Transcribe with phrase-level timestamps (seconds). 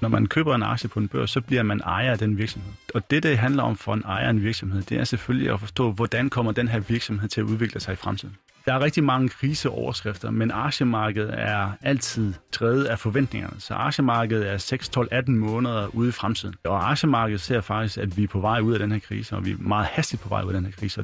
[0.00, 2.72] Når man køber en aktie på en børs, så bliver man ejer af den virksomhed.
[2.94, 5.60] Og det, det handler om for en ejer af en virksomhed, det er selvfølgelig at
[5.60, 8.36] forstå, hvordan kommer den her virksomhed til at udvikle sig i fremtiden.
[8.64, 13.60] Der er rigtig mange kriseoverskrifter, men aktiemarkedet er altid drevet af forventningerne.
[13.60, 16.54] Så aktiemarkedet er 6, 12, 18 måneder ude i fremtiden.
[16.64, 19.44] Og aktiemarkedet ser faktisk, at vi er på vej ud af den her krise, og
[19.44, 21.02] vi er meget hastigt på vej ud af den her krise.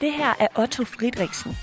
[0.00, 1.56] Det her er Otto Friedrichsen.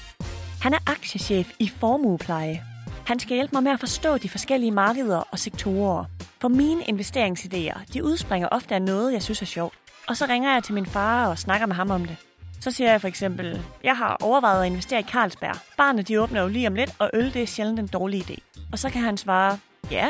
[0.62, 2.71] Han er aktiechef i formuepleje.
[3.12, 6.06] Han skal hjælpe mig med at forstå de forskellige markeder og sektorer.
[6.42, 9.74] For mine investeringsidéer, de udspringer ofte af noget, jeg synes er sjovt.
[10.08, 12.18] Og så ringer jeg til min far og snakker med ham om det.
[12.60, 15.56] Så siger jeg for eksempel, jeg har overvejet at investere i Carlsberg.
[15.78, 18.62] Barnet de åbner jo lige om lidt, og øl det er sjældent en dårlig idé.
[18.72, 19.60] Og så kan han svare,
[19.92, 20.10] ja,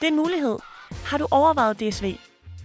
[0.00, 0.58] det er en mulighed.
[1.04, 2.16] Har du overvejet DSV?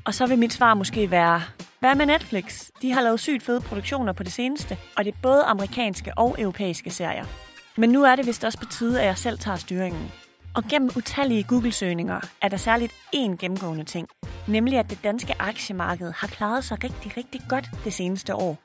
[0.05, 1.41] Og så vil mit svar måske være,
[1.79, 2.69] hvad med Netflix?
[2.81, 6.35] De har lavet sygt fede produktioner på det seneste, og det er både amerikanske og
[6.39, 7.46] europæiske serier.
[7.79, 10.11] Men nu er det vist også på tide, at jeg selv tager styringen.
[10.55, 14.07] Og gennem utallige Google-søgninger er der særligt én gennemgående ting,
[14.47, 18.57] nemlig at det danske aktiemarked har klaret sig rigtig, rigtig godt det seneste år.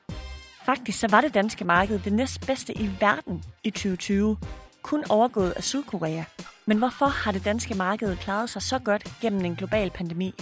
[0.65, 4.37] Faktisk så var det danske marked det næstbedste i verden i 2020,
[4.81, 6.23] kun overgået af Sydkorea.
[6.65, 10.33] Men hvorfor har det danske marked klaret sig så godt gennem en global pandemi?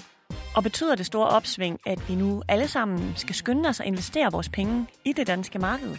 [0.55, 4.31] Og betyder det store opsving, at vi nu alle sammen skal skynde os at investere
[4.31, 5.97] vores penge i det danske marked?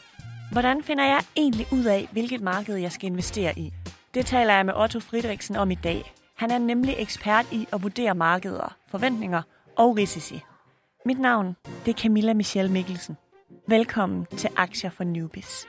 [0.53, 3.73] Hvordan finder jeg egentlig ud af, hvilket marked jeg skal investere i?
[4.15, 6.15] Det taler jeg med Otto Friedrichsen om i dag.
[6.37, 9.43] Han er nemlig ekspert i at vurdere markeder, forventninger
[9.77, 10.41] og risici.
[11.07, 13.17] Mit navn det er Camilla Michelle Mikkelsen.
[13.69, 15.67] Velkommen til Aktier for Newbies.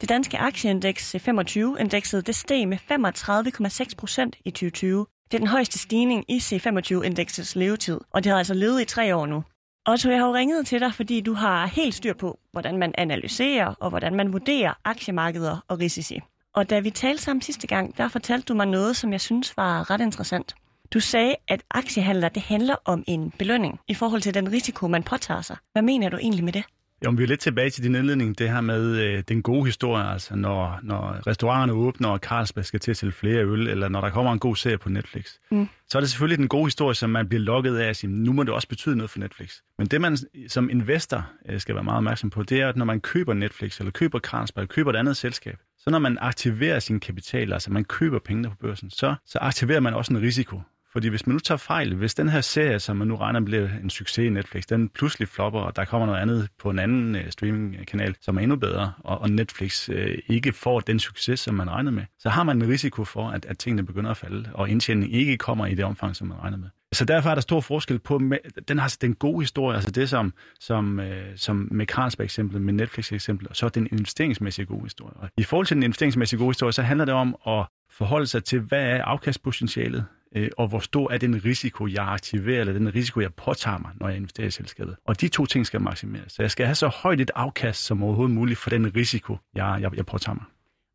[0.00, 5.06] Det danske aktieindeks C25-indekset det steg med 35,6 procent i 2020.
[5.30, 9.16] Det er den højeste stigning i C25-indeksets levetid, og det har altså levet i tre
[9.16, 9.44] år nu.
[9.88, 12.94] Otto, jeg har jo ringet til dig, fordi du har helt styr på, hvordan man
[12.98, 16.20] analyserer og hvordan man vurderer aktiemarkeder og risici.
[16.54, 19.56] Og da vi talte sammen sidste gang, der fortalte du mig noget, som jeg synes
[19.56, 20.54] var ret interessant.
[20.94, 25.02] Du sagde, at aktiehandler det handler om en belønning i forhold til den risiko, man
[25.02, 25.56] påtager sig.
[25.72, 26.64] Hvad mener du egentlig med det?
[27.04, 30.04] Jo, vi er lidt tilbage til din indledning, det her med øh, den gode historie,
[30.04, 34.00] altså når, når restauranterne åbner, og Carlsberg skal til at sælge flere øl, eller når
[34.00, 35.68] der kommer en god serie på Netflix, mm.
[35.88, 38.32] så er det selvfølgelig den gode historie, som man bliver lukket af at sige, nu
[38.32, 39.56] må det også betyde noget for Netflix.
[39.78, 40.16] Men det, man
[40.48, 43.78] som investor øh, skal være meget opmærksom på, det er, at når man køber Netflix,
[43.78, 47.72] eller køber Carlsberg, eller køber et andet selskab, så når man aktiverer sin kapital, altså
[47.72, 50.60] man køber pengene på børsen, så, så aktiverer man også en risiko.
[50.92, 53.68] Fordi hvis man nu tager fejl, hvis den her serie, som man nu regner bliver
[53.82, 57.16] en succes i Netflix, den pludselig flopper, og der kommer noget andet på en anden
[57.16, 61.54] øh, streamingkanal, som er endnu bedre, og, og Netflix øh, ikke får den succes, som
[61.54, 64.50] man regnede med, så har man en risiko for, at, at tingene begynder at falde,
[64.54, 66.68] og indtjeningen ikke kommer i det omfang, som man regner med.
[66.92, 68.22] Så derfor er der stor forskel på,
[68.68, 73.48] den har den gode historie, altså det som, som, øh, som med Carlsberg-eksemplet, med Netflix-eksemplet,
[73.48, 75.16] og så den investeringsmæssige gode historie.
[75.16, 78.44] Og I forhold til den investeringsmæssige gode historie, så handler det om at forholde sig
[78.44, 80.04] til, hvad er afkastpotentialet,
[80.36, 83.90] øh, og hvor stor er den risiko, jeg aktiverer, eller den risiko, jeg påtager mig,
[83.94, 84.96] når jeg investerer i selskabet.
[85.06, 86.32] Og de to ting skal maksimeres.
[86.32, 89.78] Så jeg skal have så højt et afkast som overhovedet muligt for den risiko, jeg,
[89.80, 90.44] jeg, jeg påtager mig.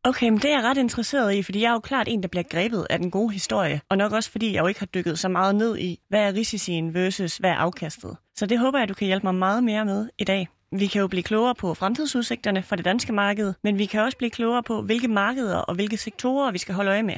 [0.06, 2.28] Okay, men det er jeg ret interesseret i, fordi jeg er jo klart en, der
[2.28, 3.80] bliver grebet af den gode historie.
[3.88, 6.34] Og nok også, fordi jeg jo ikke har dykket så meget ned i, hvad er
[6.34, 8.16] risicien versus hvad er afkastet.
[8.36, 10.48] Så det håber jeg, du kan hjælpe mig meget mere med i dag.
[10.72, 14.18] Vi kan jo blive klogere på fremtidsudsigterne for det danske marked, men vi kan også
[14.18, 17.14] blive klogere på, hvilke markeder og hvilke sektorer vi skal holde øje med.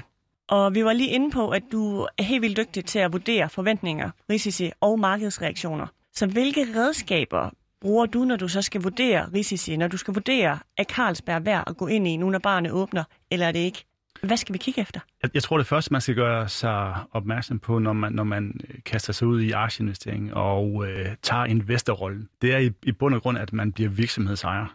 [0.48, 3.48] Og vi var lige inde på, at du er helt vildt dygtig til at vurdere
[3.48, 5.86] forventninger, risici og markedsreaktioner.
[6.12, 10.58] Så hvilke redskaber bruger du, når du så skal vurdere risici, når du skal vurdere,
[10.76, 13.84] er Carlsberg værd at gå ind i, nu når barnet åbner, eller er det ikke?
[14.22, 15.00] Hvad skal vi kigge efter?
[15.22, 18.60] Jeg, jeg tror, det første, man skal gøre sig opmærksom på, når man, når man
[18.84, 23.22] kaster sig ud i aktieinvestering og øh, tager investorrollen, det er i, i bund og
[23.22, 24.66] grund, at man bliver virksomhedsejer.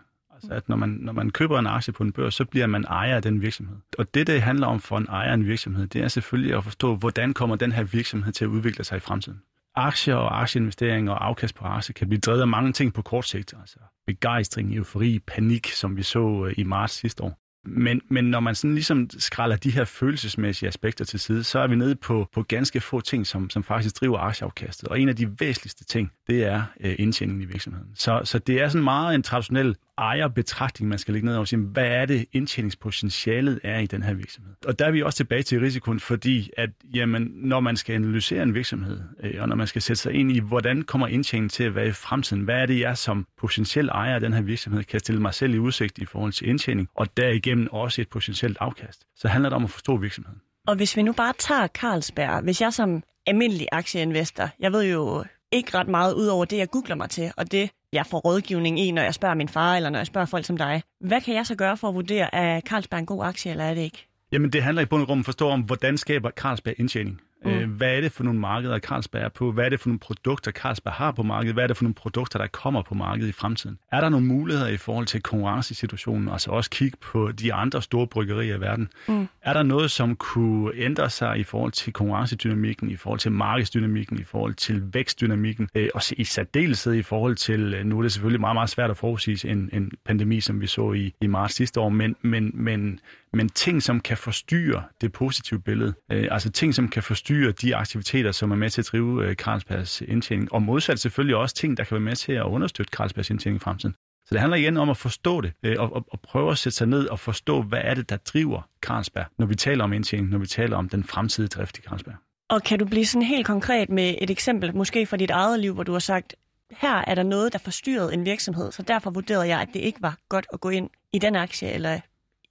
[0.44, 2.84] Altså at når man, når man køber en aktie på en børs, så bliver man
[2.84, 3.78] ejer af den virksomhed.
[3.98, 6.64] Og det, det handler om for en ejer af en virksomhed, det er selvfølgelig at
[6.64, 9.40] forstå, hvordan kommer den her virksomhed til at udvikle sig i fremtiden.
[9.76, 13.28] Aktier og aktieinvesteringer og afkast på aktier kan blive drevet af mange ting på kort
[13.28, 13.54] sigt.
[13.62, 17.38] Altså begejstring, eufori, panik, som vi så øh, i marts sidste år.
[17.66, 21.68] Men, men når man sådan ligesom skralder de her følelsesmæssige aspekter til side, så er
[21.68, 24.88] vi nede på, på ganske få ting, som, som faktisk driver aktieafkastet.
[24.88, 27.88] Og en af de væsentligste ting, det er øh, indtjeningen i virksomheden.
[27.96, 31.60] Så, så det er sådan meget en traditionel ejerbetragtning, man skal lægge ned og sige,
[31.60, 34.54] hvad er det indtjeningspotentialet er i den her virksomhed.
[34.66, 38.44] Og der er vi også tilbage til risikoen, fordi at jamen, når man skal analysere
[38.44, 41.64] en virksomhed, øh, og når man skal sætte sig ind i, hvordan kommer indtjeningen til
[41.64, 44.84] at være i fremtiden, hvad er det, jeg som potentiel ejer af den her virksomhed
[44.84, 48.58] kan stille mig selv i udsigt i forhold til indtjening, og derigennem også et potentielt
[48.60, 50.42] afkast, så handler det om at forstå virksomheden.
[50.68, 55.24] Og hvis vi nu bare tager Carlsberg, hvis jeg som almindelig aktieinvestor, jeg ved jo
[55.52, 58.80] ikke ret meget ud over det, jeg googler mig til, og det, jeg får rådgivning
[58.80, 60.84] i, når jeg spørger min far, eller når jeg spørger folk som dig.
[61.00, 63.74] Hvad kan jeg så gøre for at vurdere, er Carlsberg en god aktie, eller er
[63.74, 64.08] det ikke?
[64.32, 67.22] Jamen, det handler i bund og grund om at forstå om, hvordan skaber Carlsberg indtjening.
[67.46, 67.52] Mm.
[67.52, 69.52] Øh, hvad er det for nogle markeder, Carlsberg er på?
[69.52, 71.54] Hvad er det for nogle produkter, Carlsberg har på markedet?
[71.56, 73.78] Hvad er det for nogle produkter, der kommer på markedet i fremtiden?
[73.92, 76.30] Er der nogle muligheder i forhold til konkurrencesituationen?
[76.30, 78.90] Altså også kigge på de andre store bryggerier i verden.
[79.08, 79.28] Mm.
[79.42, 84.20] Er der noget, som kunne ændre sig i forhold til konkurrencedynamikken, i forhold til markedsdynamikken,
[84.20, 88.12] i forhold til vækstdynamikken, øh, og i særdeleshed i forhold til, øh, nu er det
[88.12, 91.56] selvfølgelig meget, meget svært at forudsige en, en pandemi, som vi så i, i marts
[91.56, 93.00] sidste år, men, men, men,
[93.34, 97.76] men ting, som kan forstyrre det positive billede, øh, altså ting, som kan forstyrre de
[97.76, 101.78] aktiviteter, som er med til at drive øh, Carlsbergs indtjening, og modsat selvfølgelig også ting,
[101.78, 103.96] der kan være med til at understøtte Carlsbergs indtjening i fremtiden.
[104.26, 106.78] Så det handler igen om at forstå det, øh, og, og, og prøve at sætte
[106.78, 110.30] sig ned og forstå, hvad er det, der driver Carlsberg, når vi taler om indtjening,
[110.30, 112.16] når vi taler om den fremtidige drift i Carlsberg.
[112.50, 115.74] Og kan du blive sådan helt konkret med et eksempel, måske fra dit eget liv,
[115.74, 116.36] hvor du har sagt,
[116.72, 120.02] her er der noget, der forstyrrede en virksomhed, så derfor vurderede jeg, at det ikke
[120.02, 122.00] var godt at gå ind i den aktie eller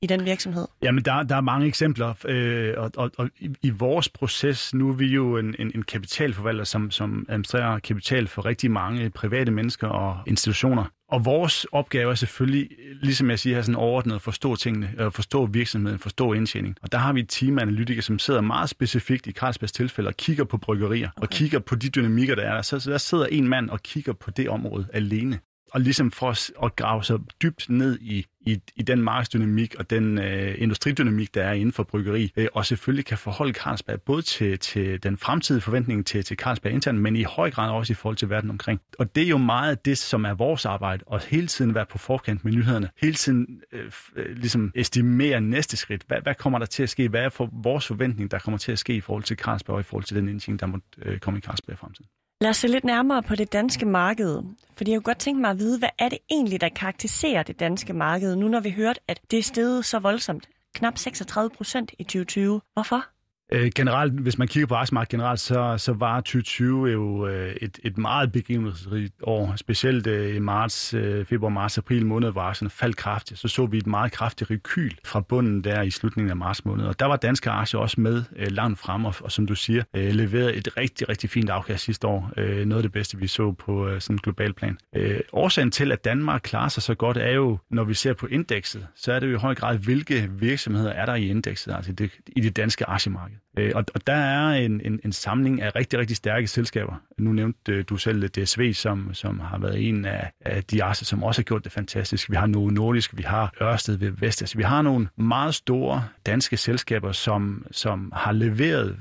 [0.03, 0.67] i den virksomhed?
[0.83, 4.89] Jamen, der, der er mange eksempler, øh, og, og, og i, i vores proces, nu
[4.89, 9.51] er vi jo en, en, en kapitalforvalter, som, som administrerer kapital for rigtig mange private
[9.51, 10.85] mennesker og institutioner.
[11.09, 12.69] Og vores opgave er selvfølgelig,
[13.03, 16.77] ligesom jeg siger her, sådan overordnet at forstå tingene, at forstå virksomheden, forstå indtjening.
[16.83, 20.09] Og der har vi et team af analytikere, som sidder meget specifikt i Carlsbergs tilfælde
[20.09, 21.23] og kigger på bryggerier, okay.
[21.23, 22.63] og kigger på de dynamikker, der er.
[22.63, 25.39] Så, så der sidder en mand og kigger på det område alene
[25.73, 30.19] og ligesom for at grave sig dybt ned i, i, i den markedsdynamik og den
[30.19, 34.59] øh, industridynamik, der er inden for bryggeri, øh, og selvfølgelig kan forholde Carlsberg både til,
[34.59, 38.17] til den fremtidige forventning til, til Carlsberg internt, men i høj grad også i forhold
[38.17, 38.81] til verden omkring.
[38.99, 41.99] Og det er jo meget det, som er vores arbejde, at hele tiden være på
[41.99, 46.03] forkant med nyhederne, hele tiden øh, øh ligesom estimere næste skridt.
[46.07, 47.09] Hvad, hvad kommer der til at ske?
[47.09, 49.81] Hvad er for vores forventning, der kommer til at ske i forhold til Carlsberg og
[49.81, 52.07] i forhold til den indtjening, der må øh, komme i Carlsberg i fremtiden?
[52.43, 54.43] Lad os se lidt nærmere på det danske marked.
[54.77, 57.61] Fordi jeg kunne godt tænke mig at vide, hvad er det egentlig, der karakteriserer det
[57.61, 60.49] danske marked, nu når vi hørte, at det er steget så voldsomt.
[60.75, 62.61] Knap 36 procent i 2020.
[62.75, 63.05] Hvorfor?
[63.53, 67.79] Øh, generelt, hvis man kigger på aktiemarkedet generelt, så, så var 2020 jo øh, et,
[67.85, 69.53] et meget begivenhedsrigt år.
[69.57, 73.41] Specielt øh, i marts, øh, februar, marts, april måned, hvor aktierne faldt kraftigt.
[73.41, 76.85] Så så vi et meget kraftigt rekyl fra bunden der i slutningen af marts måned.
[76.85, 79.83] Og der var danske aktier også med øh, langt frem, og, og som du siger,
[79.97, 82.31] øh, leverede et rigtig, rigtig fint afkast sidste år.
[82.37, 84.79] Øh, noget af det bedste, vi så på øh, sådan en global plan.
[84.97, 88.27] Øh, årsagen til, at Danmark klarer sig så godt, er jo, når vi ser på
[88.27, 91.93] indekset, så er det jo i høj grad, hvilke virksomheder er der i indekset, altså
[91.93, 93.40] det, i det danske aktiemarked.
[93.59, 97.03] Øh, og, og der er en, en, en samling af rigtig, rigtig stærke selskaber.
[97.19, 100.85] Nu nævnte øh, du selv øh, DSV, som, som har været en af, af de
[100.85, 102.31] arser, som også har gjort det fantastisk.
[102.31, 104.57] Vi har Novo Nordisk, vi har Ørsted ved Vestas.
[104.57, 108.97] Vi har nogle meget store danske selskaber, som, som har leveret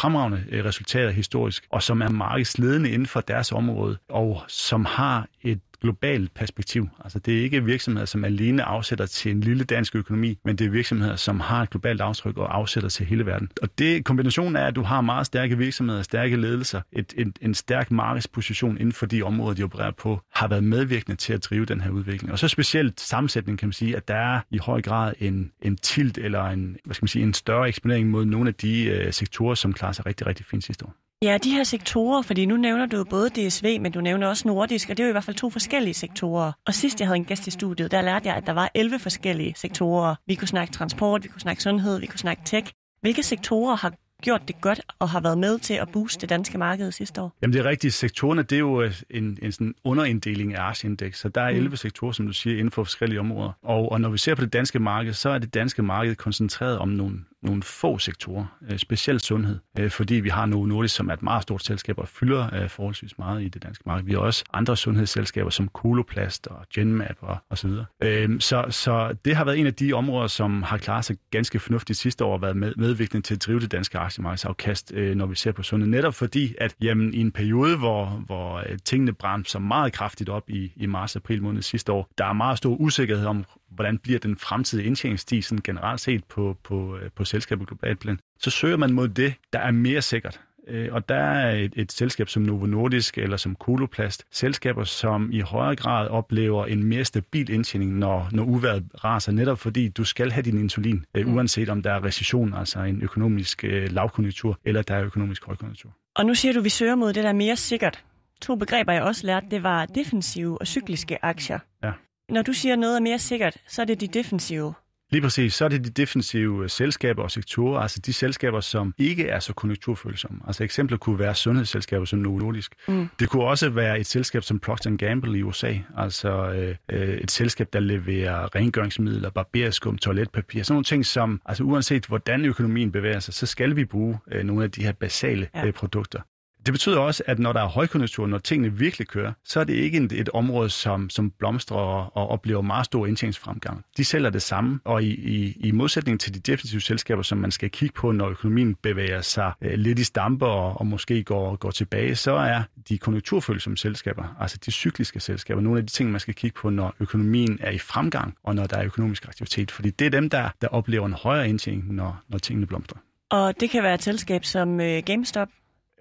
[0.00, 5.28] fremragende øh, resultater historisk, og som er markedsledende inden for deres område, og som har
[5.42, 6.88] et globalt perspektiv.
[7.04, 10.66] Altså det er ikke virksomheder, som alene afsætter til en lille dansk økonomi, men det
[10.66, 13.48] er virksomheder, som har et globalt aftryk og afsætter til hele verden.
[13.62, 17.54] Og det kombinationen er, at du har meget stærke virksomheder, stærke ledelser, et, en, en
[17.54, 21.64] stærk markedsposition inden for de områder, de opererer på, har været medvirkende til at drive
[21.64, 22.32] den her udvikling.
[22.32, 25.76] Og så specielt sammensætning kan man sige, at der er i høj grad en, en
[25.76, 29.12] tilt eller en, hvad skal man sige, en større eksponering mod nogle af de øh,
[29.12, 31.03] sektorer, som klarer sig rigtig, rigtig fint sidste år.
[31.24, 34.90] Ja, de her sektorer, fordi nu nævner du både DSV, men du nævner også Nordisk,
[34.90, 36.52] og det er jo i hvert fald to forskellige sektorer.
[36.66, 38.98] Og sidst jeg havde en gæst i studiet, der lærte jeg, at der var 11
[38.98, 40.14] forskellige sektorer.
[40.26, 42.72] Vi kunne snakke transport, vi kunne snakke sundhed, vi kunne snakke tech.
[43.00, 46.58] Hvilke sektorer har gjort det godt og har været med til at booste det danske
[46.58, 47.36] marked sidste år?
[47.42, 47.94] Jamen det er rigtigt.
[47.94, 51.68] Sektorerne, det er jo øh, en, en sådan underinddeling af aktieindeks, så der er 11
[51.68, 51.76] mm.
[51.76, 53.52] sektorer, som du siger, inden for forskellige områder.
[53.62, 56.78] Og, og når vi ser på det danske marked, så er det danske marked koncentreret
[56.78, 61.08] om nogle nogle få sektorer, øh, specielt sundhed, øh, fordi vi har Novo Nordisk, som
[61.08, 64.04] er et meget stort selskab og fylder øh, forholdsvis meget i det danske marked.
[64.04, 67.84] Vi har også andre sundhedsselskaber som Koloplast og Genmap og, og så videre.
[68.02, 71.58] Øh, så, så det har været en af de områder, som har klaret sig ganske
[71.58, 75.26] fornuftigt sidste år og været med, medvirkende til at drive det danske aktiemarkedsafkast, øh, når
[75.26, 75.90] vi ser på sundhed.
[75.90, 80.30] Netop fordi, at jamen, i en periode, hvor, hvor øh, tingene brændte så meget kraftigt
[80.30, 83.44] op i, i marts-april måned sidste år, der er meget stor usikkerhed om,
[83.74, 88.18] hvordan bliver den fremtidige indtjeningsstig sådan generelt set på, på, øh, på selskabet globalt plan,
[88.38, 90.40] så søger man mod det, der er mere sikkert.
[90.68, 95.32] Øh, og der er et, et selskab som Novo Nordisk eller som Koloplast, selskaber, som
[95.32, 100.04] i højere grad oplever en mere stabil indtjening, når, når uværet raser, netop fordi du
[100.04, 101.34] skal have din insulin, øh, mm.
[101.34, 105.90] uanset om der er recession, altså en økonomisk lavkonjunktur, eller der er økonomisk højkonjunktur.
[106.16, 108.04] Og nu siger du, at vi søger mod det, der er mere sikkert.
[108.40, 111.58] To begreber, jeg også lærte, det var defensive og cykliske aktier.
[111.82, 111.92] Ja.
[112.28, 114.74] Når du siger noget er mere sikkert, så er det de defensive.
[115.10, 115.54] Lige præcis.
[115.54, 119.52] Så er det de defensive selskaber og sektorer, altså de selskaber, som ikke er så
[119.52, 120.40] konjunkturfølsomme.
[120.46, 122.74] Altså eksempler kunne være sundhedsselskaber som Novo Nordisk.
[122.88, 123.08] Mm.
[123.18, 127.30] Det kunne også være et selskab som Procter Gamble i USA, altså øh, øh, et
[127.30, 133.20] selskab, der leverer rengøringsmidler, barberskum, toiletpapir, sådan nogle ting, som altså uanset hvordan økonomien bevæger
[133.20, 135.66] sig, så skal vi bruge øh, nogle af de her basale ja.
[135.66, 136.20] øh, produkter.
[136.66, 139.74] Det betyder også, at når der er højkonjunktur, når tingene virkelig kører, så er det
[139.74, 143.84] ikke et, et område, som, som blomstrer og, og oplever meget stor indtjeningsfremgang.
[143.96, 147.50] De sælger det samme, og i, i, i modsætning til de defensive selskaber, som man
[147.50, 151.56] skal kigge på, når økonomien bevæger sig øh, lidt i stamper og, og måske går,
[151.56, 156.10] går tilbage, så er de konjunkturfølsomme selskaber, altså de cykliske selskaber, nogle af de ting,
[156.10, 159.70] man skal kigge på, når økonomien er i fremgang, og når der er økonomisk aktivitet.
[159.70, 162.98] Fordi det er dem, der, der oplever en højere indtjening, når, når tingene blomstrer.
[163.30, 165.48] Og det kan være et selskab som øh, GameStop,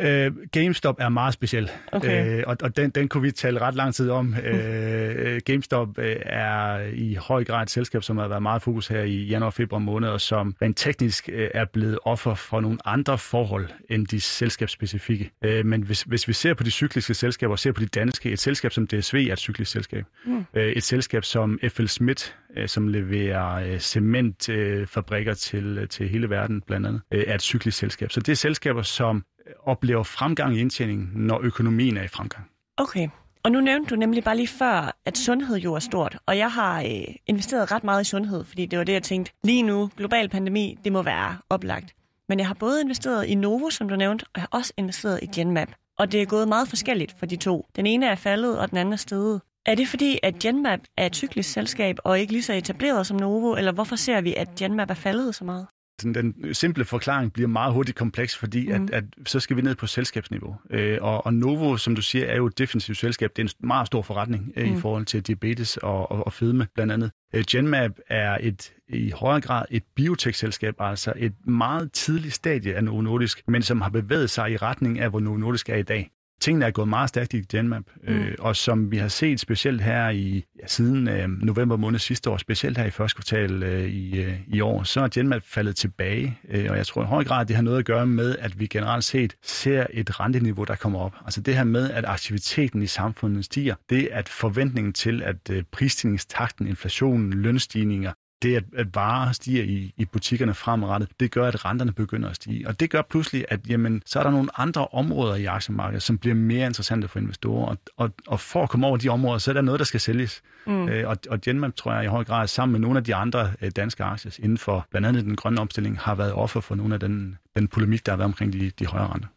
[0.03, 2.37] Øh, GameStop er meget speciel, okay.
[2.37, 4.35] øh, og, og den, den kunne vi tale ret lang tid om.
[4.43, 9.01] Øh, GameStop øh, er i høj grad et selskab, som har været meget fokus her
[9.01, 13.69] i januar-februar måned, og som rent teknisk øh, er blevet offer for nogle andre forhold
[13.89, 15.31] end de selskabsspecifikke.
[15.45, 18.31] Øh, men hvis, hvis vi ser på de cykliske selskaber, og ser på de danske,
[18.31, 20.05] et selskab som DSV er et cyklisk selskab.
[20.25, 20.45] Mm.
[20.53, 26.29] Øh, et selskab som FL Schmidt, øh, som leverer øh, cementfabrikker øh, til, til hele
[26.29, 28.11] verden blandt andet, øh, er et cyklisk selskab.
[28.11, 32.49] Så det er selskaber, som Øh, oplever fremgang i indtjeningen, når økonomien er i fremgang.
[32.77, 33.07] Okay.
[33.43, 36.51] Og nu nævnte du nemlig bare lige før, at sundhed jo er stort, og jeg
[36.51, 39.89] har øh, investeret ret meget i sundhed, fordi det var det, jeg tænkte, lige nu,
[39.97, 41.95] global pandemi, det må være oplagt.
[42.29, 45.19] Men jeg har både investeret i Novo, som du nævnte, og jeg har også investeret
[45.21, 45.69] i Genmap.
[45.97, 47.67] Og det er gået meget forskelligt for de to.
[47.75, 49.41] Den ene er faldet, og den anden er steget.
[49.65, 53.17] Er det fordi, at Genmap er et cyklisk selskab og ikke lige så etableret som
[53.17, 55.67] Novo, eller hvorfor ser vi, at Genmap er faldet så meget?
[56.03, 58.73] Den simple forklaring bliver meget hurtigt kompleks, fordi mm.
[58.73, 60.55] at, at så skal vi ned på selskabsniveau.
[60.69, 63.29] Øh, og, og Novo, som du siger, er jo et defensivt selskab.
[63.35, 64.77] Det er en meget stor forretning øh, mm.
[64.77, 67.11] i forhold til diabetes og, og, og fedme blandt andet.
[67.33, 72.83] Øh, Genmap er et i højere grad et biotech-selskab, altså et meget tidligt stadie af
[72.83, 75.83] Novo Nordisk, men som har bevæget sig i retning af, hvor Novo Nordisk er i
[75.83, 76.11] dag
[76.43, 78.13] tingene er gået meget stærkt i Genmap, mm.
[78.13, 82.29] øh, og som vi har set specielt her i ja, siden øh, november måned sidste
[82.29, 85.75] år, specielt her i første kvartal øh, i, øh, i år, så er Genmap faldet
[85.75, 88.59] tilbage, øh, og jeg tror i høj grad, det har noget at gøre med, at
[88.59, 91.15] vi generelt set ser et renteniveau, der kommer op.
[91.25, 95.63] Altså det her med, at aktiviteten i samfundet stiger, det at forventningen til, at øh,
[95.71, 98.11] prisstigningstakten, inflationen, lønstigninger,
[98.43, 102.35] det, at, at varer stiger i, i butikkerne fremadrettet, det gør, at renterne begynder at
[102.35, 102.67] stige.
[102.67, 106.17] Og det gør pludselig, at jamen, så er der nogle andre områder i aktiemarkedet, som
[106.17, 107.65] bliver mere interessante for investorer.
[107.65, 109.99] Og, og, og for at komme over de områder, så er der noget, der skal
[109.99, 110.41] sælges.
[110.67, 110.89] Mm.
[110.89, 113.51] Øh, og, og Genmap, tror jeg, i høj grad sammen med nogle af de andre
[113.61, 116.93] øh, danske aktier inden for blandt andet den grønne omstilling, har været offer for nogle
[116.93, 119.27] af den, den polemik, der har været omkring de, de højere renter.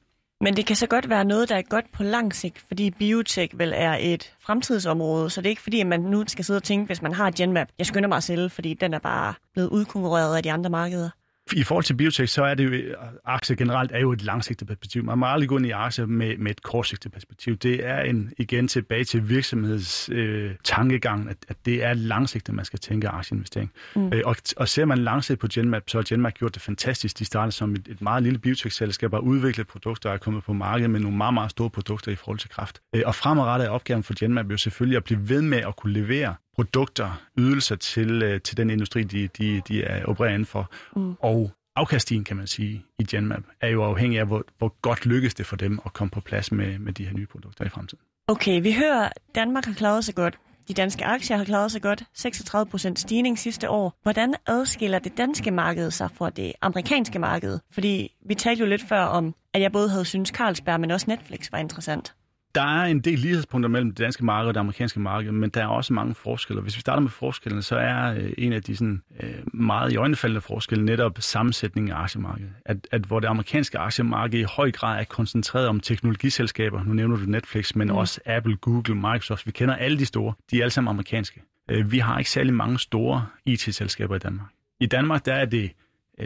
[0.40, 3.59] Men det kan så godt være noget, der er godt på lang sigt, fordi biotek
[3.59, 6.62] vel er et fremtidsområde, så det er ikke fordi, at man nu skal sidde og
[6.62, 9.69] tænke, hvis man har Genmap, jeg skynder mig at sælge, fordi den er bare blevet
[9.69, 11.11] udkonkurreret af de andre markeder.
[11.52, 15.04] I forhold til biotech, så er det jo, aktier generelt er jo et langsigtet perspektiv.
[15.04, 17.56] Man må aldrig gå ind i aktier med, med et kortsigtet perspektiv.
[17.56, 22.64] Det er en, igen tilbage til virksomheds øh, tankegang, at, at det er langsigtet, man
[22.64, 23.72] skal tænke aktieinvestering.
[23.96, 24.12] Mm.
[24.12, 27.18] Øh, og, og ser man langsigtet på Genmap, så har Genmap gjort det fantastisk.
[27.18, 30.52] De startede som et, et meget lille biotech-selskab og udviklet produkter og er kommet på
[30.52, 32.80] markedet med nogle meget, meget store produkter i forhold til kraft.
[32.94, 35.92] Øh, og fremadrettet er opgaven for Genmap jo selvfølgelig at blive ved med at kunne
[35.92, 40.70] levere produkter, ydelser til, øh, til den industri, de, de, de er opererer inden for.
[40.96, 41.14] Mm.
[41.20, 45.34] Og afkastien, kan man sige, i Genmap, er jo afhængig af, hvor, hvor godt lykkes
[45.34, 48.04] det for dem at komme på plads med, med de her nye produkter i fremtiden.
[48.28, 50.38] Okay, vi hører, Danmark har klaret sig godt.
[50.68, 52.04] De danske aktier har klaret sig godt.
[52.14, 53.98] 36 procent stigning sidste år.
[54.02, 57.58] Hvordan adskiller det danske marked sig fra det amerikanske marked?
[57.70, 61.06] Fordi vi talte jo lidt før om, at jeg både havde syntes Carlsberg, men også
[61.08, 62.14] Netflix var interessant.
[62.56, 65.62] Der er en del lighedspunkter mellem det danske marked og det amerikanske marked, men der
[65.62, 66.62] er også mange forskelle.
[66.62, 69.96] Hvis vi starter med forskellene, så er øh, en af de sådan, øh, meget i
[69.96, 72.50] øjnefaldende forskelle netop sammensætningen af aktiemarkedet.
[72.64, 77.16] At, at hvor det amerikanske aktiemarked i høj grad er koncentreret om teknologiselskaber, nu nævner
[77.16, 77.94] du Netflix, men mm.
[77.94, 81.42] også Apple, Google, Microsoft, vi kender alle de store, de er alle sammen amerikanske.
[81.70, 84.48] Øh, vi har ikke særlig mange store IT-selskaber i Danmark.
[84.80, 85.70] I Danmark der er det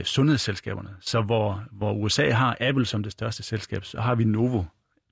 [0.03, 4.65] sundhedsselskaberne, så hvor, hvor USA har Apple som det største selskab, så har vi Novo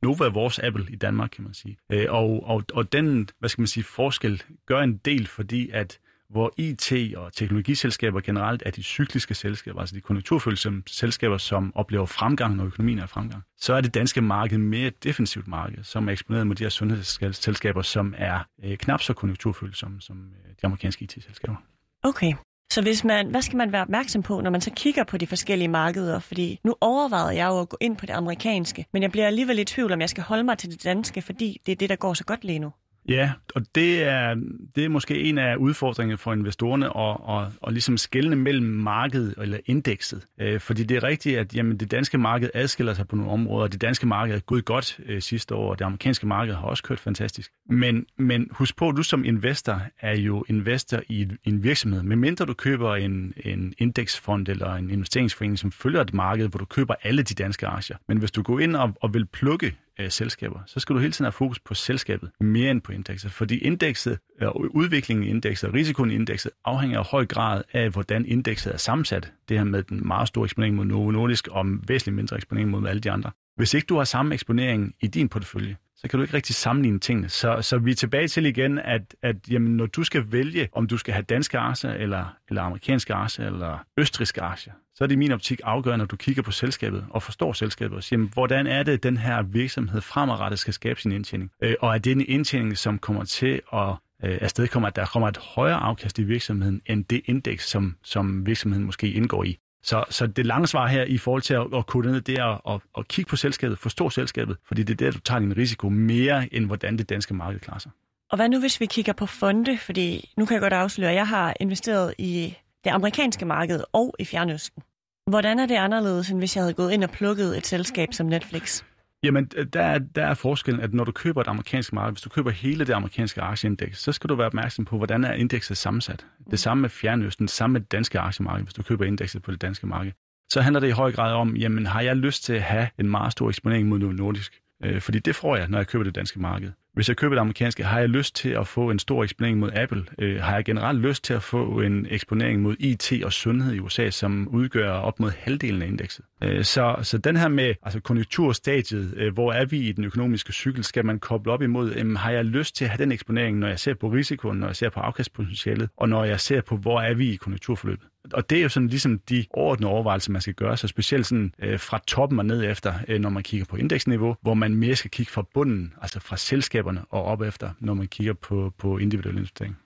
[0.02, 1.78] Nova er vores Apple i Danmark, kan man sige.
[1.92, 5.98] Øh, og, og, og den, hvad skal man sige, forskel gør en del, fordi at
[6.30, 12.06] hvor IT og teknologiselskaber generelt er de cykliske selskaber, altså de konjunkturfølsomme selskaber, som oplever
[12.06, 16.08] fremgang, når økonomien er fremgang, så er det danske marked mere et defensivt marked, som
[16.08, 20.64] er eksponeret mod de her sundhedsselskaber, som er øh, knap så konjunkturfølsomme som øh, de
[20.64, 21.56] amerikanske IT-selskaber.
[22.02, 22.32] Okay.
[22.78, 25.26] Så hvis man, hvad skal man være opmærksom på, når man så kigger på de
[25.26, 26.18] forskellige markeder?
[26.18, 29.58] Fordi nu overvejede jeg jo at gå ind på det amerikanske, men jeg bliver alligevel
[29.58, 31.96] i tvivl, om jeg skal holde mig til det danske, fordi det er det, der
[31.96, 32.72] går så godt lige nu.
[33.08, 34.34] Ja, og det er,
[34.76, 39.34] det er måske en af udfordringerne for investorerne at, at, at ligesom skælne mellem markedet
[39.38, 40.26] eller indekset.
[40.40, 43.68] Øh, fordi det er rigtigt, at jamen, det danske marked adskiller sig på nogle områder.
[43.68, 46.82] Det danske marked er gået godt øh, sidste år, og det amerikanske marked har også
[46.82, 47.52] kørt fantastisk.
[47.70, 52.02] Men, men husk på, at du som investor er jo investor i en virksomhed.
[52.02, 56.64] Medmindre du køber en, en indeksfond eller en investeringsforening, som følger et marked, hvor du
[56.64, 57.96] køber alle de danske aktier.
[58.08, 61.12] Men hvis du går ind og, og vil plukke øh, selskaber, så skal du hele
[61.12, 63.32] tiden have fokus på selskabet mere end på indekset.
[63.32, 67.90] Fordi indekset, øh, udviklingen i indekset og risikoen i indekset afhænger i høj grad af,
[67.90, 69.32] hvordan indekset er sammensat.
[69.48, 72.88] Det her med den meget store eksponering mod Novo Nordisk og væsentligt mindre eksponering mod
[72.88, 73.30] alle de andre.
[73.56, 76.98] Hvis ikke du har samme eksponering i din portefølje, så kan du ikke rigtig sammenligne
[76.98, 77.28] tingene.
[77.28, 80.86] Så, så vi er tilbage til igen, at, at jamen, når du skal vælge, om
[80.86, 85.14] du skal have danske aktier, eller, eller amerikanske aktier, eller østriske aktier, så er det
[85.14, 88.66] i min optik afgørende, at du kigger på selskabet og forstår selskabet og siger, hvordan
[88.66, 91.50] er det, den her virksomhed fremadrettet skal skabe sin indtjening?
[91.62, 95.28] Øh, og er det en indtjening, som kommer til at øh, afstedkomme, at der kommer
[95.28, 99.58] et højere afkast i virksomheden, end det indeks, som, som virksomheden måske indgår i?
[99.82, 102.68] Så, så det lange svar her i forhold til at, at kunne ned, det er
[102.74, 105.88] at, at kigge på selskabet, forstå selskabet, fordi det er der, du tager din risiko
[105.88, 107.90] mere, end hvordan det danske marked klarer sig.
[108.30, 109.78] Og hvad nu, hvis vi kigger på fonde?
[109.78, 112.54] Fordi nu kan jeg godt afsløre, at jeg har investeret i
[112.84, 114.82] det amerikanske marked og i Fjernøsten.
[115.26, 118.26] Hvordan er det anderledes, end hvis jeg havde gået ind og plukket et selskab som
[118.26, 118.82] Netflix?
[119.22, 122.50] Jamen, der, der er forskellen, at når du køber et amerikansk marked, hvis du køber
[122.50, 126.26] hele det amerikanske aktieindeks, så skal du være opmærksom på, hvordan er indekset sammensat.
[126.50, 129.50] Det samme med Fjernøsten, det samme med det danske aktiemarked, hvis du køber indekset på
[129.50, 130.12] det danske marked.
[130.52, 133.08] Så handler det i høj grad om, jamen har jeg lyst til at have en
[133.10, 134.60] meget stor eksponering mod nordisk?
[134.84, 136.72] Øh, fordi det får jeg, når jeg køber det danske marked.
[136.98, 139.70] Hvis jeg køber det amerikanske, har jeg lyst til at få en stor eksponering mod
[139.74, 140.04] Apple?
[140.18, 143.78] Øh, har jeg generelt lyst til at få en eksponering mod IT og sundhed i
[143.78, 146.24] USA, som udgør op mod halvdelen af indekset?
[146.42, 150.52] Øh, så, så den her med altså konjunkturstadiet, øh, hvor er vi i den økonomiske
[150.52, 153.58] cykel, skal man koble op imod, øh, har jeg lyst til at have den eksponering,
[153.58, 156.76] når jeg ser på risikoen, når jeg ser på afkastpotentialet, og når jeg ser på,
[156.76, 158.06] hvor er vi i konjunkturforløbet?
[158.32, 161.54] Og det er jo sådan ligesom de overordnede overvejelser, man skal gøre sig, specielt sådan
[161.58, 164.96] øh, fra toppen og ned efter, øh, når man kigger på indeksniveau, hvor man mere
[164.96, 168.98] skal kigge fra bunden, altså fra selskaberne og op efter, når man kigger på, på
[168.98, 169.76] individuelle investeringer.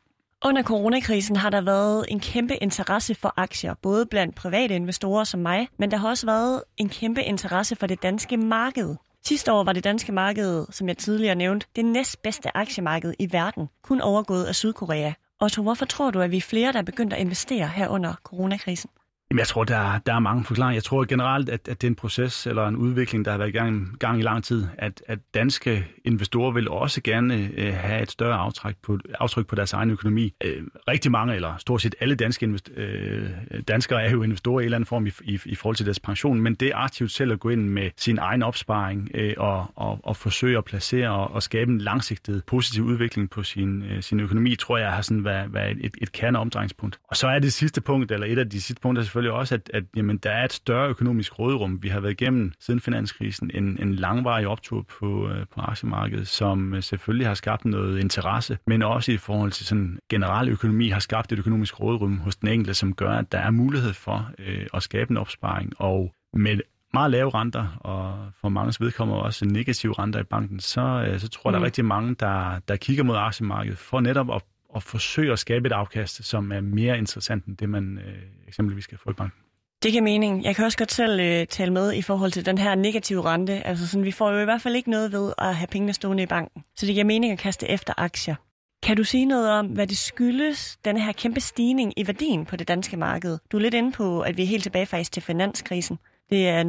[0.45, 5.41] Under coronakrisen har der været en kæmpe interesse for aktier, både blandt private investorer som
[5.41, 8.97] mig, men der har også været en kæmpe interesse for det danske marked.
[9.25, 13.69] Sidste år var det danske marked, som jeg tidligere nævnte, det næstbedste aktiemarked i verden,
[13.83, 15.13] kun overgået af Sydkorea.
[15.43, 18.15] Otto, hvorfor tror du, at vi er flere, der er begyndt at investere her under
[18.25, 18.91] coronakrisen?
[19.33, 20.77] Jamen, jeg tror, der, der er mange forklaringer.
[20.77, 23.49] Jeg tror generelt, at, at det er en proces eller en udvikling, der har været
[23.49, 24.67] i gang, gang i lang tid.
[24.79, 29.55] At, at danske investorer vil også gerne øh, have et større aftryk på, aftryk på
[29.55, 30.35] deres egen økonomi.
[30.45, 33.31] Øh, rigtig mange, eller stort set alle danske invest, øh,
[33.69, 36.01] danskere er jo investorer i en eller anden form i, i, i forhold til deres
[36.01, 39.67] pension, men det er aktivt selv at gå ind med sin egen opsparing øh, og,
[39.77, 44.03] og, og forsøge at placere og, og skabe en langsigtet positiv udvikling på sin, øh,
[44.03, 46.99] sin økonomi, tror jeg har sådan været, været et, et kerneomdrejningspunkt.
[47.09, 49.55] Og så er det sidste punkt, eller et af de sidste punkter selvfølgelig selvfølgelig også,
[49.55, 51.83] at, at jamen, der er et større økonomisk rådrum.
[51.83, 56.75] Vi har været igennem siden finanskrisen en, en langvarig optur på, øh, på aktiemarkedet, som
[56.75, 61.01] øh, selvfølgelig har skabt noget interesse, men også i forhold til sådan generel økonomi har
[61.01, 64.67] skabt et økonomisk rådrum hos den enkelte, som gør, at der er mulighed for øh,
[64.75, 65.73] at skabe en opsparing.
[65.79, 66.61] Og med
[66.95, 71.29] meget lave renter, og for mange vedkommende også negative renter i banken, så, øh, så
[71.29, 71.53] tror jeg, mm.
[71.53, 71.65] der er mm.
[71.65, 74.43] rigtig mange, der, der kigger mod aktiemarkedet for netop at
[74.77, 78.87] at forsøge at skabe et afkast, som er mere interessant end det, man øh, eksempelvis
[78.87, 79.43] kan få i banken.
[79.83, 80.45] Det giver mening.
[80.45, 83.67] Jeg kan også godt selv øh, tale med i forhold til den her negative rente.
[83.67, 86.23] Altså sådan, vi får jo i hvert fald ikke noget ved at have pengene stående
[86.23, 86.65] i banken.
[86.77, 88.35] Så det giver mening at kaste efter aktier.
[88.83, 92.57] Kan du sige noget om, hvad det skyldes, den her kæmpe stigning i værdien på
[92.57, 93.39] det danske marked?
[93.53, 95.99] Du er lidt inde på, at vi er helt tilbage faktisk til finanskrisen.
[96.31, 96.65] Det er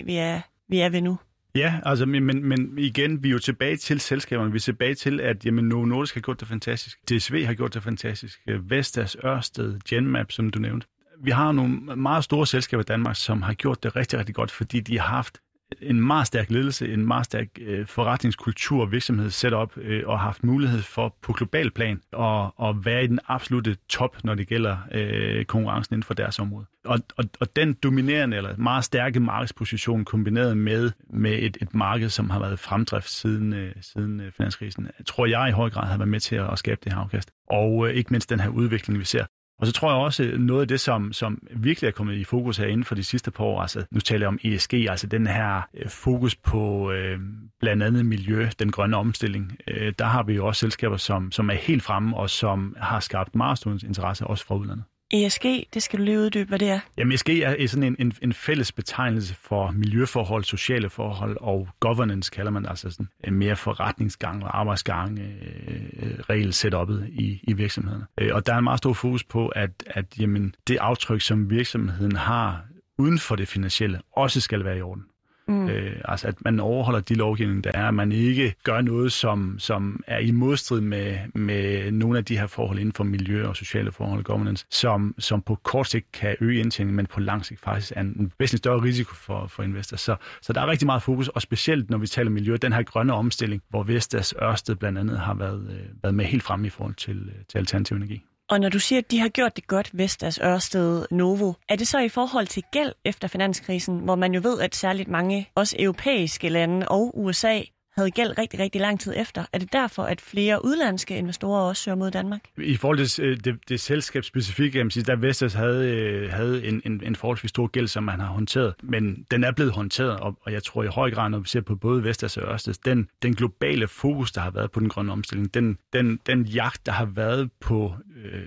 [0.00, 1.18] 08-09, vi er, vi er ved nu.
[1.54, 4.52] Ja, altså, men, men igen, vi er jo tilbage til selskaberne.
[4.52, 6.98] Vi er tilbage til, at jamen, Novo Nordisk har gjort det fantastisk.
[7.10, 8.40] DSV har gjort det fantastisk.
[8.48, 10.86] Øh, Vestas, Ørsted, Genmap, som du nævnte.
[11.22, 14.50] Vi har nogle meget store selskaber i Danmark, som har gjort det rigtig, rigtig godt,
[14.50, 15.38] fordi de har haft
[15.80, 19.44] en meget stærk ledelse, en meget stærk øh, forretningskultur og virksomhed
[19.76, 23.76] øh, og har haft mulighed for på global plan at, at være i den absolute
[23.88, 26.66] top, når det gælder øh, konkurrencen inden for deres område.
[26.84, 32.08] Og, og, og den dominerende eller meget stærke markedsposition kombineret med, med et, et marked,
[32.08, 35.96] som har været fremdrift siden, øh, siden øh, finanskrisen, tror jeg i høj grad har
[35.96, 37.30] været med til at, at skabe det her afkast.
[37.50, 39.24] Og øh, ikke mindst den her udvikling, vi ser.
[39.58, 42.24] Og så tror jeg også, øh, noget af det, som, som virkelig er kommet i
[42.24, 45.06] fokus her inden for de sidste par år, altså nu taler jeg om ESG, altså
[45.06, 47.18] den her øh, fokus på øh,
[47.60, 49.56] blandt andet miljø, den grønne omstilling.
[49.68, 53.00] Øh, der har vi jo også selskaber, som, som er helt fremme og som har
[53.00, 54.84] skabt meget stor interesse også fra udlandet.
[55.14, 56.80] ESG, det skal du lige uddybe, hvad det er.
[56.98, 62.30] Jamen ESG er sådan en, en, en fælles betegnelse for miljøforhold, sociale forhold og governance,
[62.30, 67.52] kalder man det, altså sådan en mere forretningsgang og arbejdsgang, øh, øh regelsetup'et i, i
[67.52, 68.06] virksomhederne.
[68.20, 71.50] Øh, og der er en meget stor fokus på, at, at jamen, det aftryk, som
[71.50, 72.64] virksomheden har
[72.98, 75.04] uden for det finansielle, også skal være i orden.
[75.48, 75.68] Mm.
[75.68, 79.58] Øh, altså at man overholder de lovgivninger, der er, at man ikke gør noget, som,
[79.58, 83.56] som er i modstrid med, med nogle af de her forhold inden for miljø og
[83.56, 87.44] sociale forhold og governance, som, som på kort sigt kan øge indtjeningen, men på lang
[87.46, 89.98] sigt faktisk er en væsentlig større risiko for, for investorer.
[89.98, 92.82] Så, så der er rigtig meget fokus, og specielt når vi taler miljø, den her
[92.82, 96.68] grønne omstilling, hvor Vestas Ørsted blandt andet har været, øh, været med helt frem i
[96.68, 98.22] forhold til, øh, til alternativ energi.
[98.54, 101.88] Og når du siger, at de har gjort det godt, Vestas, Ørsted, Novo, er det
[101.88, 105.76] så i forhold til gæld efter finanskrisen, hvor man jo ved, at særligt mange, også
[105.78, 107.60] europæiske lande og USA,
[107.96, 109.44] havde gæld rigtig, rigtig lang tid efter.
[109.52, 112.40] Er det derfor, at flere udlandske investorer også søger mod Danmark?
[112.58, 116.66] I forhold til øh, det, det selskab specifikt, jeg sige, der Vestas havde, øh, havde
[116.66, 120.20] en, en, en forholdsvis stor gæld, som man har håndteret, men den er blevet håndteret,
[120.20, 122.74] og, og jeg tror i høj grad, når vi ser på både Vestas og Ørsted,
[122.84, 126.86] den, den globale fokus, der har været på den grønne omstilling, den, den, den jagt,
[126.86, 128.42] der har været på øh,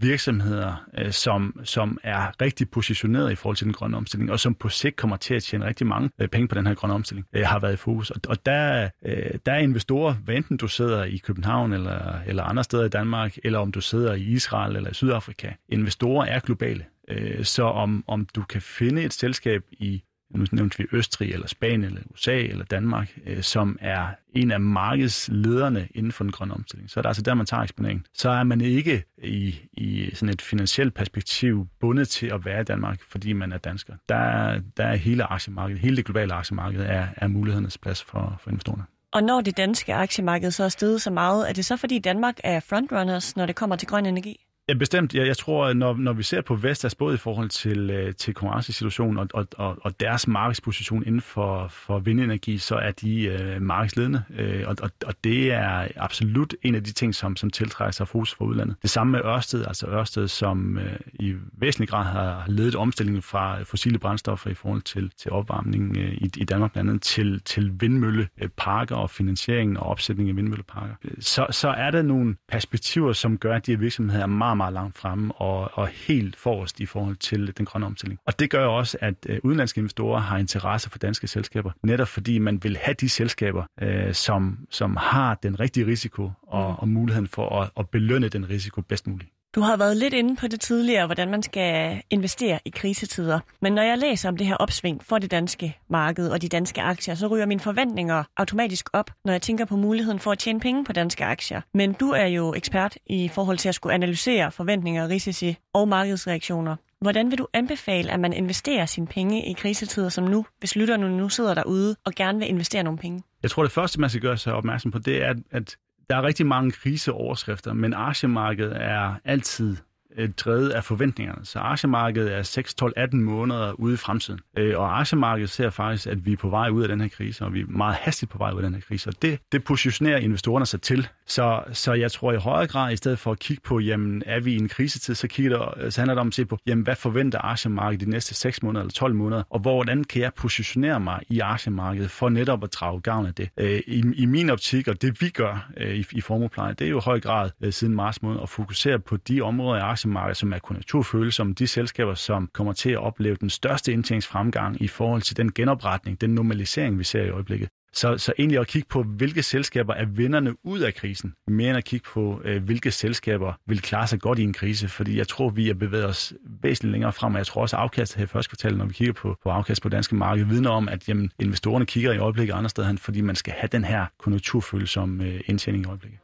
[0.00, 4.54] virksomheder, øh, som, som er rigtig positioneret i forhold til den grønne omstilling, og som
[4.54, 7.26] på sigt kommer til at tjene rigtig mange øh, penge på den her grønne omstilling,
[7.32, 8.10] øh, har været i fokus.
[8.10, 12.42] Og, og der, øh, der er investorer, hvad enten du sidder i København eller, eller
[12.42, 15.52] andre steder i Danmark, eller om du sidder i Israel eller i Sydafrika.
[15.68, 16.84] Investorer er globale.
[17.08, 21.46] Øh, så om, om du kan finde et selskab i nu nævnte vi Østrig, eller
[21.46, 26.54] Spanien, eller USA, eller Danmark, øh, som er en af markedslederne inden for den grønne
[26.54, 26.90] omstilling.
[26.90, 28.06] Så er det altså der, man tager eksponeringen.
[28.14, 32.64] Så er man ikke i, i sådan et finansielt perspektiv bundet til at være i
[32.64, 33.94] Danmark, fordi man er dansker.
[34.08, 38.50] Der, der er hele aktiemarkedet, hele det globale aktiemarked, er, er mulighedernes plads for, for
[38.50, 38.84] investorerne.
[39.12, 42.34] Og når det danske aktiemarked så er steget så meget, er det så fordi Danmark
[42.44, 44.47] er frontrunners, når det kommer til grøn energi?
[44.68, 45.14] Ja, bestemt.
[45.14, 48.34] Jeg, jeg tror, når, når vi ser på Vestas, både i forhold til, øh, til
[48.34, 53.62] konkurrencesituationen og, og, og, og deres markedsposition inden for, for vindenergi, så er de øh,
[53.62, 54.22] markedsledende.
[54.38, 58.08] Øh, og, og, og det er absolut en af de ting, som, som tiltrækker sig
[58.08, 58.76] fokus fra udlandet.
[58.82, 63.62] Det samme med Ørsted, altså Ørsted, som øh, i væsentlig grad har ledet omstillingen fra
[63.62, 67.72] fossile brændstoffer i forhold til, til opvarmning øh, i, i Danmark blandt andet, til, til
[67.80, 70.94] vindmølleparker og finansieringen og opsætningen af vindmølleparker.
[71.20, 74.72] Så, så er der nogle perspektiver, som gør, at de her virksomheder er meget meget
[74.72, 78.20] langt fremme og, og helt forrest i forhold til den grønne omstilling.
[78.26, 82.38] Og det gør også, at øh, udenlandske investorer har interesse for danske selskaber, netop fordi
[82.38, 87.28] man vil have de selskaber, øh, som, som har den rigtige risiko og, og muligheden
[87.28, 89.30] for at, at belønne den risiko bedst muligt.
[89.54, 93.40] Du har været lidt inde på det tidligere, hvordan man skal investere i krisetider.
[93.62, 96.82] Men når jeg læser om det her opsving for det danske marked og de danske
[96.82, 100.60] aktier, så ryger mine forventninger automatisk op, når jeg tænker på muligheden for at tjene
[100.60, 101.60] penge på danske aktier.
[101.74, 106.76] Men du er jo ekspert i forhold til at skulle analysere forventninger, risici og markedsreaktioner.
[107.00, 111.16] Hvordan vil du anbefale, at man investerer sine penge i krisetider som nu, hvis lytterne
[111.16, 113.22] nu sidder derude og gerne vil investere nogle penge?
[113.42, 115.76] Jeg tror, det første, man skal gøre sig opmærksom på, det er, at
[116.10, 119.76] der er rigtig mange kriseoverskrifter, men aktiemarkedet er altid
[120.16, 121.44] øh, drevet af forventningerne.
[121.44, 124.40] Så aktiemarkedet er 6, 12, 18 måneder ude i fremtiden.
[124.56, 127.44] Øh, og aktiemarkedet ser faktisk, at vi er på vej ud af den her krise,
[127.44, 129.10] og vi er meget hastigt på vej ud af den her krise.
[129.10, 131.08] Og det, det positionerer investorerne sig til.
[131.26, 134.40] Så, så jeg tror i højere grad, i stedet for at kigge på, jamen er
[134.40, 136.84] vi i en krisetid, så, kigger det, så handler det om at se på, jamen
[136.84, 141.00] hvad forventer aktiemarkedet de næste 6 måneder eller 12 måneder, og hvordan kan jeg positionere
[141.00, 143.48] mig i aktiemarkedet for netop at drage gavn af det.
[143.56, 146.90] Øh, I, I min optik, og det vi gør øh, i, i formuepleje, det er
[146.90, 150.52] jo i høj grad siden marts måned at fokusere på de områder i aktiemarkedet, som
[150.52, 155.36] er konjunkturfølsomme, de selskaber, som kommer til at opleve den største indtjeningsfremgang i forhold til
[155.36, 157.68] den genopretning, den normalisering, vi ser i øjeblikket.
[157.92, 161.78] Så, så egentlig at kigge på, hvilke selskaber er vinderne ud af krisen, mere end
[161.78, 165.28] at kigge på, øh, hvilke selskaber vil klare sig godt i en krise, fordi jeg
[165.28, 166.32] tror, vi er bevæget os
[166.62, 168.92] væsentligt længere frem, og jeg tror også, at afkastet her i første kvartal, når vi
[168.92, 172.54] kigger på, på afkast på danske marked, vidner om, at jamen, investorerne kigger i øjeblikket
[172.54, 176.20] andre steder hen, fordi man skal have den her konjunkturfølsomme øh, indtjening i øjeblikket.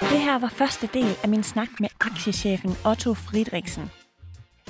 [0.00, 3.90] Det her var første del af min snak med aktiechefen Otto Friedrichsen.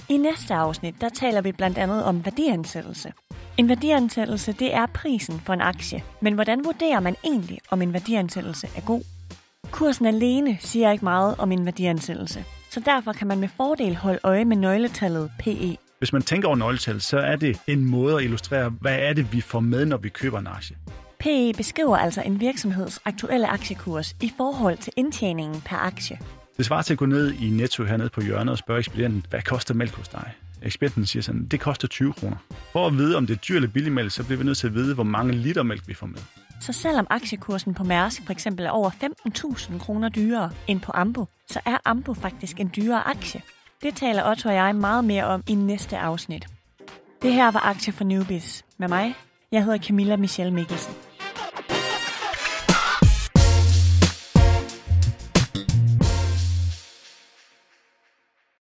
[0.08, 3.12] I næste afsnit, der taler vi blandt andet om værdiansættelse.
[3.56, 6.02] En værdiansættelse, det er prisen for en aktie.
[6.20, 9.02] Men hvordan vurderer man egentlig, om en værdiansættelse er god?
[9.70, 12.44] Kursen alene siger ikke meget om en værdiansættelse.
[12.70, 15.76] Så derfor kan man med fordel holde øje med nøgletallet PE.
[15.98, 19.32] Hvis man tænker over nøgletallet, så er det en måde at illustrere, hvad er det,
[19.32, 20.76] vi får med, når vi køber en aktie.
[21.20, 26.18] PE beskriver altså en virksomheds aktuelle aktiekurs i forhold til indtjeningen per aktie.
[26.56, 29.42] Det svarer til at gå ned i Netto hernede på hjørnet og spørge ekspedienten, hvad
[29.42, 30.32] koster mælk hos dig?
[30.62, 32.36] Ekspedienten siger sådan, det koster 20 kroner.
[32.72, 34.66] For at vide, om det er dyr eller billig mælk, så bliver vi nødt til
[34.66, 36.18] at vide, hvor mange liter mælk vi får med.
[36.60, 41.24] Så selvom aktiekursen på Mærsk for eksempel er over 15.000 kroner dyrere end på Ambo,
[41.50, 43.42] så er Ambo faktisk en dyrere aktie.
[43.82, 46.46] Det taler Otto og jeg meget mere om i næste afsnit.
[47.22, 49.14] Det her var Aktie for Newbies med mig.
[49.52, 50.94] Jeg hedder Camilla Michelle Mikkelsen.